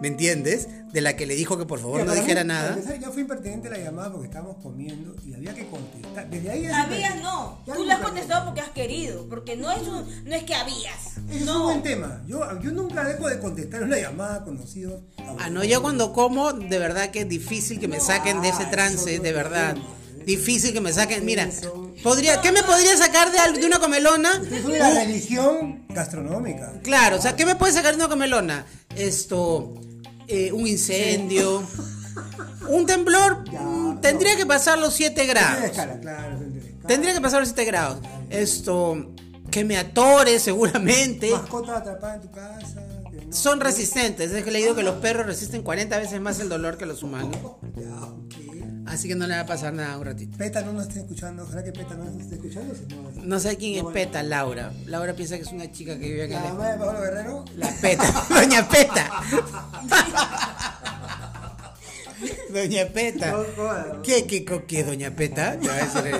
[0.00, 0.68] ¿me entiendes?
[0.92, 2.68] De la que le dijo que por favor Mira, no mí, dijera para nada.
[2.74, 6.28] empezar, ya fue impertinente la llamada porque estábamos comiendo y había que contestar.
[6.30, 9.82] Desde ahí Habías no, Ya tú le has contestado porque has querido, porque no es
[9.88, 11.16] un, no es que habías.
[11.28, 11.62] Ese es un No.
[11.64, 12.22] buen tema.
[12.26, 15.02] Yo, yo nunca dejo de contestar una llamada a conocidos.
[15.38, 18.64] Ah, no, yo cuando como, de verdad que es difícil que me saquen de ese
[18.66, 19.76] trance, de verdad.
[20.26, 21.24] Difícil que me saquen.
[21.24, 21.48] Mira,
[22.02, 24.32] podría, ¿qué me podría sacar de, al- de una comelona?
[24.62, 26.72] Son de la religión gastronómica.
[26.82, 28.66] Claro, o sea, ¿qué me puede sacar de una comelona?
[28.96, 29.74] Esto,
[30.28, 31.62] eh, un incendio,
[32.68, 35.64] un temblor, mm, tendría que pasar los 7 Tiene grados.
[35.64, 36.38] escala, claro.
[36.38, 36.86] tiene escala.
[36.88, 37.98] Tendría que pasar los 7 grados.
[38.30, 39.12] Esto,
[39.50, 41.30] que me atore seguramente.
[41.30, 42.82] Mascota atrapada en tu casa.
[43.26, 44.30] no- Son resistentes.
[44.32, 47.02] Es que he leído que los perros resisten 40 veces más el dolor que los
[47.02, 47.36] humanos.
[47.76, 47.90] Ya.
[48.86, 50.36] Así que no le va a pasar nada un ratito.
[50.36, 51.42] Peta no nos esté escuchando.
[51.44, 52.74] Ojalá que Peta no nos esté escuchando.
[52.74, 54.72] si no- No sé quién es Peta, Laura.
[54.86, 57.44] Laura piensa que es una chica que vive en La mamá de Pablo Guerrero.
[57.56, 59.10] La Peta, Doña Peta.
[62.50, 63.32] Doña Peta.
[63.32, 64.02] No.
[64.02, 65.58] ¿Qué, qué, co- qué, Doña Peta?
[65.60, 66.16] Te va a decir.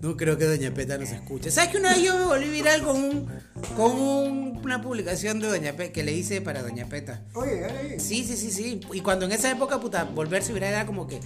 [0.00, 1.50] No creo que Doña Peta nos escuche.
[1.50, 3.28] ¿Sabes que una vez yo me volví viral con, un,
[3.76, 7.22] con un- una publicación de Doña Peta que le hice para Doña Peta?
[7.34, 8.00] Oye, dale.
[8.00, 8.80] Sí, sí, sí, sí.
[8.92, 11.20] Y cuando en esa época, puta, volverse viral era como que.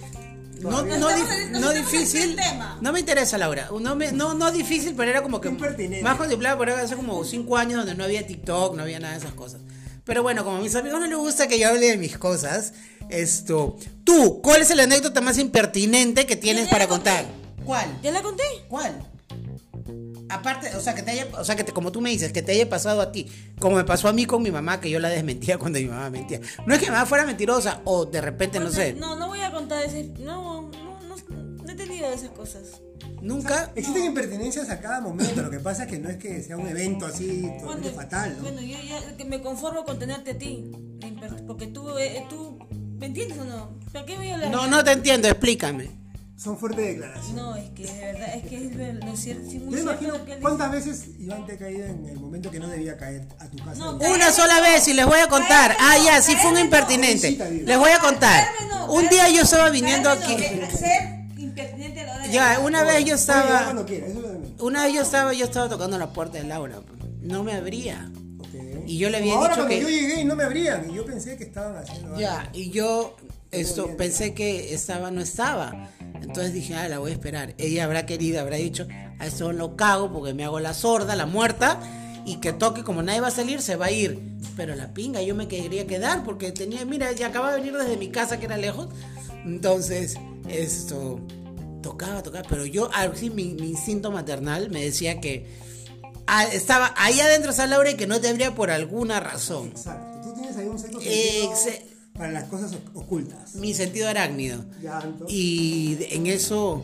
[0.61, 2.35] No, no, di- en- no difícil.
[2.81, 3.69] No me interesa, Laura.
[3.79, 5.49] No, me, no, no difícil, pero era como que.
[5.49, 6.03] Impertinente.
[6.03, 9.19] Más contemplado, pero hace como cinco años donde no había TikTok, no había nada de
[9.19, 9.61] esas cosas.
[10.03, 12.73] Pero bueno, como a mis amigos no les gusta que yo hable de mis cosas,
[13.09, 13.77] esto.
[14.03, 17.25] Tú, ¿cuál es la anécdota más impertinente que tienes para contar?
[17.65, 17.85] ¿Cuál?
[18.01, 18.43] ¿Ya la conté?
[18.69, 19.05] ¿Cuál?
[20.29, 22.41] Aparte, o sea, que te haya, o sea, que te- como tú me dices, que
[22.41, 23.27] te haya pasado a ti,
[23.59, 26.09] como me pasó a mí con mi mamá, que yo la desmentía cuando mi mamá
[26.09, 26.41] mentía.
[26.65, 29.39] No es que mi mamá fuera mentirosa, o de repente, no sé, No, no voy
[29.41, 30.03] a contar ese.
[30.19, 31.15] No, no, no,
[31.63, 32.81] no he tenido esas cosas.
[33.21, 33.71] nunca.
[33.75, 35.41] Existen impertinencias a cada momento.
[35.41, 38.35] Lo que pasa es que no es que sea un evento así totalmente Bueno, fatal.
[38.37, 38.43] ¿no?
[38.43, 38.77] Bueno, yo
[39.17, 40.65] ya me conformo con tenerte a ti.
[41.47, 42.59] Porque tú, eh, tú
[42.97, 43.69] ¿me entiendes o no?
[43.93, 44.51] ¿Para qué voy a hablar?
[44.51, 45.97] No, no te entiendo, explícame.
[46.37, 47.33] Son fuertes declaraciones.
[47.33, 50.17] No, es que de verdad, es que es lo cierto, sí, muy Yo cierto imagino
[50.19, 52.95] lo que él cuántas veces Iván te ha caído en el momento que no debía
[52.95, 53.79] caer a tu casa.
[53.79, 55.75] No, Una sola vez y les voy a contar.
[55.79, 57.31] Ah, ya, sí fue un impertinente.
[57.65, 58.53] Les voy a contar.
[58.55, 60.59] Caerme no, Un día yo estaba viniendo caerme aquí.
[60.59, 63.73] no, de Ser impertinente a la hora Ya, una vez yo estaba.
[64.59, 66.81] Una vez yo estaba, yo estaba tocando la puerta de Laura.
[67.19, 68.11] No me abría.
[68.87, 70.95] Y yo le había ahora dicho cuando que- yo llegué y no me abrían y
[70.95, 72.19] yo pensé que estaban haciendo algo.
[72.19, 73.15] Ya, y yo
[73.51, 75.89] esto pensé que estaba, no estaba.
[76.21, 77.53] Entonces dije, ah, la voy a esperar.
[77.57, 78.87] Ella habrá querido, habrá dicho,
[79.19, 81.79] a eso lo cago porque me hago la sorda, la muerta,
[82.25, 84.19] y que toque, como nadie va a salir, se va a ir.
[84.57, 87.95] Pero la pinga, yo me quería quedar porque tenía, mira, ya acababa de venir desde
[87.97, 88.87] mi casa que era lejos.
[89.45, 90.15] Entonces,
[90.49, 91.19] esto,
[91.81, 92.45] tocaba, tocaba.
[92.49, 95.45] Pero yo, así, mi, mi instinto maternal me decía que
[96.27, 99.67] ah, estaba ahí adentro esa Laura y que no te abría por alguna razón.
[99.67, 100.21] Exacto.
[100.29, 101.01] Tú tienes ahí un sentido
[102.13, 103.55] para las cosas ocultas.
[103.55, 104.65] Mi sentido arácnido.
[104.81, 105.01] Ya.
[105.27, 106.83] Y en eso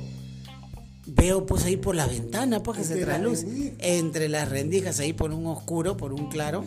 [1.06, 3.46] veo pues ahí por la ventana, pues que se rendijas.
[3.80, 6.64] Entre las rendijas, ahí por un oscuro, por un claro,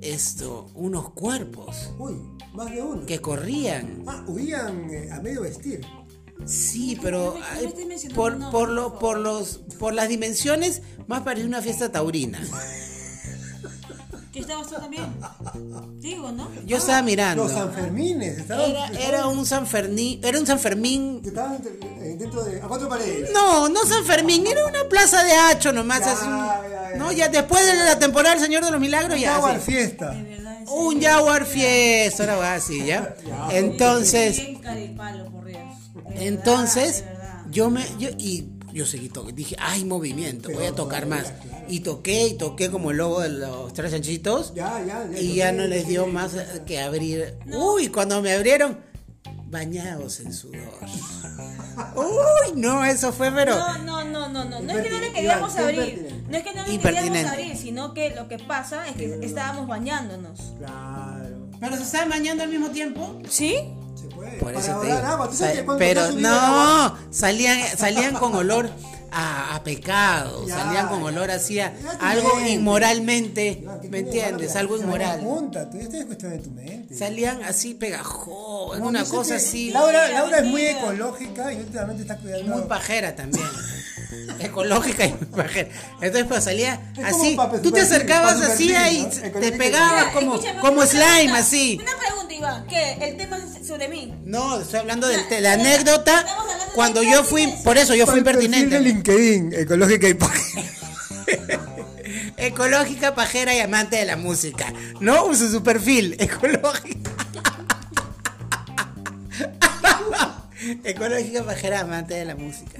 [0.00, 2.14] esto, unos cuerpos Uy,
[2.52, 3.06] más de uno.
[3.06, 4.02] que corrían.
[4.06, 5.80] Ah, huían eh, a medio vestir.
[6.46, 7.72] Sí, pero ay,
[8.14, 12.40] por, por, lo, por, los, por las dimensiones, más parecía una fiesta taurina.
[14.32, 15.04] ¿Que estabas tú también?
[16.00, 16.48] Digo, ¿no?
[16.64, 17.44] Yo estaba mirando.
[17.44, 18.38] Los Sanfermines.
[18.38, 21.62] Estaban, Era, estaban- era un San Fermín, era un San Fermín Estaban
[22.00, 22.56] eh, dentro de.
[22.62, 23.30] a cuatro paredes.
[23.34, 26.00] No, no San Fermín, era una plaza de hacho nomás.
[26.00, 26.96] Ya, así, ya, ya.
[26.96, 29.34] no, ya después de la temporada del Señor de los Milagros, ya.
[29.34, 29.70] Jaguar así.
[29.72, 30.10] fiesta.
[30.12, 30.58] De verdad.
[30.62, 31.02] en Un.
[31.02, 33.14] Jaguar fiesta, ahora va así, ¿ya?
[33.50, 34.62] Entonces, Bien
[36.12, 37.04] verdad, entonces,
[37.50, 41.32] yo me, yo, y yo seguí tocando, dije, ay, movimiento, voy a tocar más.
[41.68, 44.54] Y toqué, y toqué como el logo de los tres chanchitos.
[44.54, 45.18] Ya, ya, ya.
[45.18, 46.32] Y ya no les dio más
[46.66, 47.36] que abrir.
[47.46, 48.78] Uy, cuando me abrieron,
[49.46, 50.58] bañados en sudor.
[51.94, 53.54] Uy, no, eso fue, pero.
[53.54, 54.60] No, no, no, no, no.
[54.60, 56.24] No es que no le queríamos abrir.
[56.28, 59.68] No es que no le queríamos abrir, sino que lo que pasa es que estábamos
[59.68, 60.54] bañándonos.
[60.58, 61.48] Claro.
[61.60, 63.20] ¿Pero se estaban bañando al mismo tiempo?
[63.28, 63.56] ¿Sí?
[64.40, 65.06] Por eso te ahorrar digo.
[65.12, 65.28] agua.
[65.28, 68.70] ¿Tú sabes Sa- que cuando pero no, salían, salían con olor
[69.12, 71.04] a, a pecado, Ya, salían con ya.
[71.06, 71.30] olor
[71.82, 72.50] Ya tu algo mente.
[72.52, 74.52] inmoralmente, Iván, ¿qué ¿me entiendes?
[74.52, 75.20] Que Algo inmoral.
[75.70, 76.94] Tú esto es cuestión de tu mente.
[76.96, 79.70] Salían así pegajosos, No, una cosa que así.
[79.70, 82.56] Laura, Laura es muy ecológica y últimamente está Y cuidando.
[82.56, 83.46] muy pajera también.
[84.40, 85.68] Ecológica y muy pajera.
[86.00, 89.40] Entonces pues salía Es así, tú te acercabas así ahí, ¿no?
[89.40, 91.38] te y pegabas Ya, como, como slime pregunta.
[91.38, 91.78] así.
[91.80, 92.66] Una pregunta, Iván.
[92.66, 92.92] ¿Qué?
[93.00, 94.12] El tema es sobre mí.
[94.24, 96.26] No, estoy hablando de, la anécdota
[96.74, 98.76] cuando yo fui, por eso yo fui impertinente.
[99.10, 100.16] Ecológica y.
[102.36, 104.72] Ecológica, pajera y amante de la música.
[105.00, 105.26] ¿No?
[105.26, 106.16] Usa su perfil.
[106.18, 107.10] Ecológica.
[110.84, 112.72] Ecológica, pajera, amante de la música.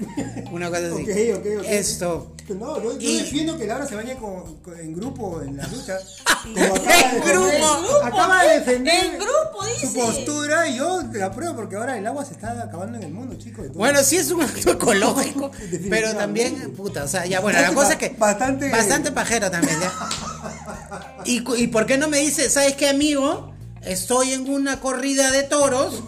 [0.51, 1.31] Una cosa así.
[1.31, 1.65] Ok, ok, ok.
[1.67, 2.35] Esto.
[2.49, 5.65] No, yo, yo Y- defiendo que Laura se bañe con- con- en grupo en la
[5.67, 5.97] lucha.
[6.43, 8.03] Como acaba de En grupo.
[8.03, 9.05] Acaba de defender.
[9.05, 9.87] En grupo, dice.
[9.87, 13.13] su postura y yo la apruebo porque ahora el agua se está acabando en el
[13.13, 13.67] mundo, chicos.
[13.73, 15.51] Bueno, sí es un acto ecológico,
[15.89, 19.79] pero también, puta, o sea, ya bueno, la cosa es que Bastante- bastante pajero también,
[19.79, 19.91] ya.
[21.25, 23.53] Y, y por qué no me dice, ¿sabes qué, amigo?
[23.81, 26.03] Estoy en una corrida de toros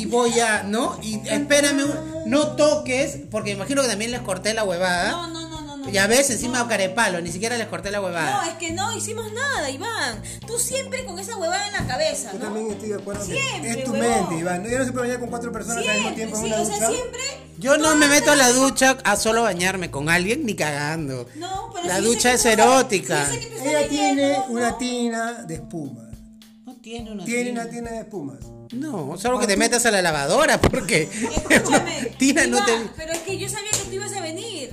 [0.00, 0.98] y voy a, ¿no?
[1.02, 5.10] Y espérame, un- no toques, porque imagino que también les corté la huevada.
[5.12, 5.76] No, no, no, no.
[5.78, 5.88] no.
[5.90, 8.46] Ya ves, encima carepalo, ni siquiera les corté la No, huevada.
[8.48, 10.22] es que no hicimos nada, Iván.
[10.46, 12.44] Tú siempre con esa huevada en la cabeza, Yo ¿no?
[12.44, 13.24] también estoy de acuerdo.
[13.24, 14.08] Siempre, es tu huevón.
[14.28, 14.64] mente, Iván.
[14.64, 16.64] Ya no puede bañar con cuatro personas al mismo Siempre, tiempo en sí, una o
[16.64, 16.88] sea, ducha.
[16.92, 17.20] siempre.
[17.58, 21.28] Yo no me meto a la ducha a solo bañarme con alguien ni cagando.
[21.36, 23.28] No, pero La si yo ducha es erótica.
[23.30, 24.76] yo Ella tiene una ¿no?
[24.78, 26.08] tina de espuma.
[26.82, 27.62] Tiene una Tiene tina.
[27.62, 28.38] una tina de espumas.
[28.72, 31.02] No, solo que te metas a la lavadora porque
[31.50, 32.14] Escúchame.
[32.18, 34.70] Tina no te Pero es que yo sabía que tú ibas a venir.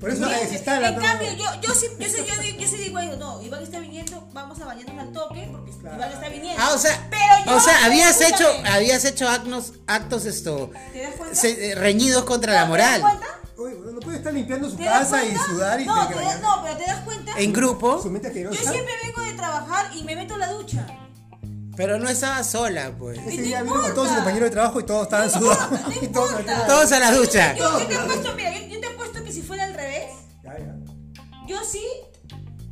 [0.00, 0.88] Por eso la Bien, desinstala.
[0.88, 4.28] En cambio, yo, yo, sí, yo, sí, yo, yo sí digo, no, Iván está viniendo,
[4.34, 6.62] vamos a bañarnos al toque, porque Iván está viniendo.
[6.62, 11.00] Ah, o sea, Pero yo, o sea, habías hecho, habías hecho actos, actos esto, ¿Te
[11.00, 11.34] das cuenta?
[11.34, 13.00] se- eh, reñidos contra la ¿Te das moral.
[13.00, 13.26] cuenta?
[13.56, 16.40] Oye, no puede estar limpiando su ¿Te das casa y sudar y no, te das-
[16.42, 17.32] no, pero te das cuenta.
[17.38, 20.86] En grupo, Su mente Yo siempre vengo de trabajar y me meto a la ducha.
[21.76, 23.18] Pero no estaba sola, pues.
[23.18, 25.80] Ese día vino con todos sus compañeros de trabajo y todos estaban sudados.
[26.02, 26.32] Y todos.
[26.66, 27.54] Todos a la ducha.
[27.54, 30.10] Yo, yo te apuesto, mira, yo, yo te apuesto que si fuera al revés,
[30.42, 30.74] Ya, ya.
[31.46, 31.84] yo sí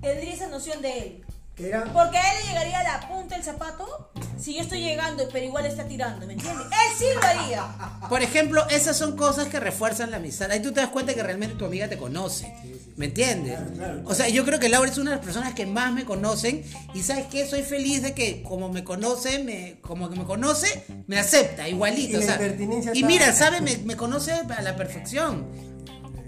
[0.00, 1.24] tendría esa noción de él.
[1.54, 1.84] Que era.
[1.92, 5.64] Porque a él le llegaría la punta del zapato si yo estoy llegando, pero igual
[5.66, 6.66] está tirando, ¿me entiendes?
[6.66, 7.64] Él sí lo haría.
[8.08, 10.50] Por ejemplo, esas son cosas que refuerzan la amistad.
[10.50, 12.52] Ahí tú te das cuenta que realmente tu amiga te conoce.
[12.96, 13.58] ¿Me entiendes?
[14.04, 16.62] O sea, yo creo que Laura es una de las personas que más me conocen.
[16.94, 20.84] Y sabes qué, soy feliz de que como me conoce, me, como que me conoce,
[21.08, 22.12] me acepta igualito.
[22.12, 25.46] Y o la sea, impertinencia y mira, sabe, me, me conoce a la perfección.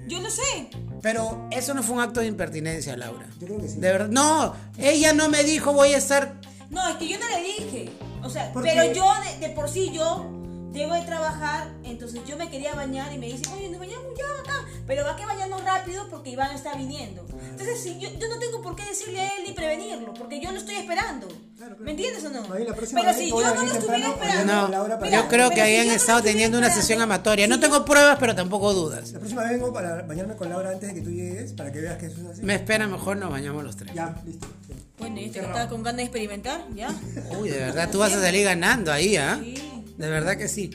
[0.08, 0.70] Yo lo sé.
[1.02, 3.28] Pero eso no fue un acto de impertinencia, Laura.
[3.38, 3.78] Yo creo que sí.
[3.78, 6.40] De verdad, no, ella no me dijo voy a estar.
[6.70, 7.90] No, es que yo no le dije.
[8.24, 9.06] O sea, pero yo
[9.38, 10.35] de, de por sí yo
[10.72, 14.24] debo de trabajar, entonces yo me quería bañar y me dice, oye, nos bañamos ya
[14.42, 17.26] acá, pero va que bañarnos rápido porque Iván está viniendo.
[17.50, 20.52] Entonces, si yo, yo no tengo por qué decirle a él ni prevenirlo, porque yo
[20.52, 21.26] lo estoy esperando.
[21.56, 21.76] claro.
[21.80, 22.42] ¿Me entiendes o no?
[22.42, 22.74] Pero
[23.14, 24.52] si yo no lo estuviera temprano, esperando.
[24.62, 27.46] No, Laura, para- Mira, yo creo que si habían no estado teniendo una sesión amatoria.
[27.46, 29.12] si No tengo pruebas, pero tampoco dudas.
[29.12, 31.80] La próxima vez vengo para bañarme con Laura antes de que tú llegues para que
[31.80, 32.42] veas que eso es así.
[32.42, 33.94] Me espera, mejor nos bañamos los tres.
[33.94, 34.46] Ya, listo.
[34.98, 36.88] Bueno, y este que estaba con ganas de experimentar, ya.
[37.38, 39.38] Uy, de verdad, tú vas a salir ganando ahí, ¿ah?
[39.42, 39.54] Sí.
[39.96, 40.70] De verdad que sí.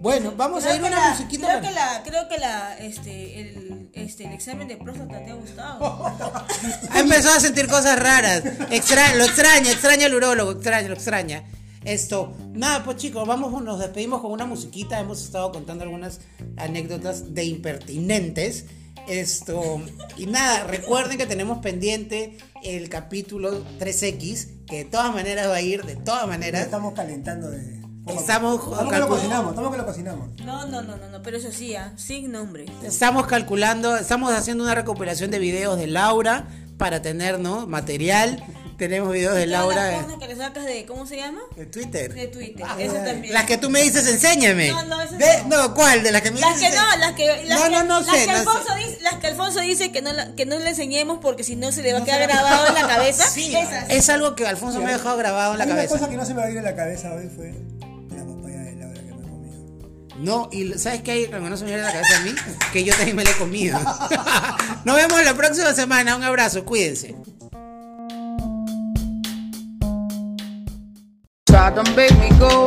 [0.00, 1.46] Bueno, vamos a ir una la- musiquita.
[1.46, 5.30] Creo para- que la, creo que la, este, el, este, el examen de próstata te
[5.30, 6.14] ha gustado.
[6.90, 8.42] Ha empezado a sentir cosas raras.
[8.70, 11.44] Extra- lo extraña, extraña el urólogo, extraña, lo extraña.
[11.84, 14.98] Esto, nada, pues chicos, vamos, nos despedimos con una musiquita.
[15.00, 16.20] Hemos estado contando algunas
[16.58, 18.66] anécdotas de impertinentes.
[19.08, 19.80] Esto,
[20.16, 25.60] y nada, recuerden que tenemos pendiente el capítulo 3X, que de todas maneras va a
[25.62, 26.64] ir, de todas Ya maneras.
[26.64, 27.85] estamos calentando de.
[28.06, 30.28] Estamos- Estamos que lo cocinamos, estamos que lo cocinamos.
[30.44, 32.66] No, no, no, no, no, pero eso sí, ah, sin nombre.
[32.84, 36.46] Estamos calculando, estamos haciendo una recopilación de videos de Laura
[36.78, 37.66] para tener, ¿no?
[37.66, 38.42] Material.
[38.78, 41.40] Tenemos videos de Laura las que le sacas de, ¿cómo se llama?
[41.56, 42.12] en Twitter.
[42.12, 43.32] De Twitter, eso también.
[43.32, 44.68] Las que tú me dices, enséñame.
[44.70, 45.68] No, no, esas De- no.
[45.68, 46.02] no, ¿cuál?
[46.02, 46.74] De las que me Las que dices.
[46.76, 48.78] no, las que, las No, que, no, no las sé, que no Alfonso sé.
[48.86, 51.82] dice, las que Alfonso dice que no, que no le enseñemos porque si no se
[51.82, 53.24] le va a quedar grabado en la cabeza.
[53.30, 53.88] Sí, esas.
[53.88, 55.94] es algo que Alfonso me ha dejado grabado en la Hay Una cabeza.
[55.98, 57.54] cosa que no se me va a ir en la cabeza hoy fue
[60.18, 62.34] No, y ¿sabes qué hay que no se me viene la cabeza a mí?
[62.72, 63.78] Que yo también me la he comido.
[64.84, 66.16] Nos vemos la próxima semana.
[66.16, 67.14] Un abrazo, cuídense.
[71.44, 72.66] Tried to make me go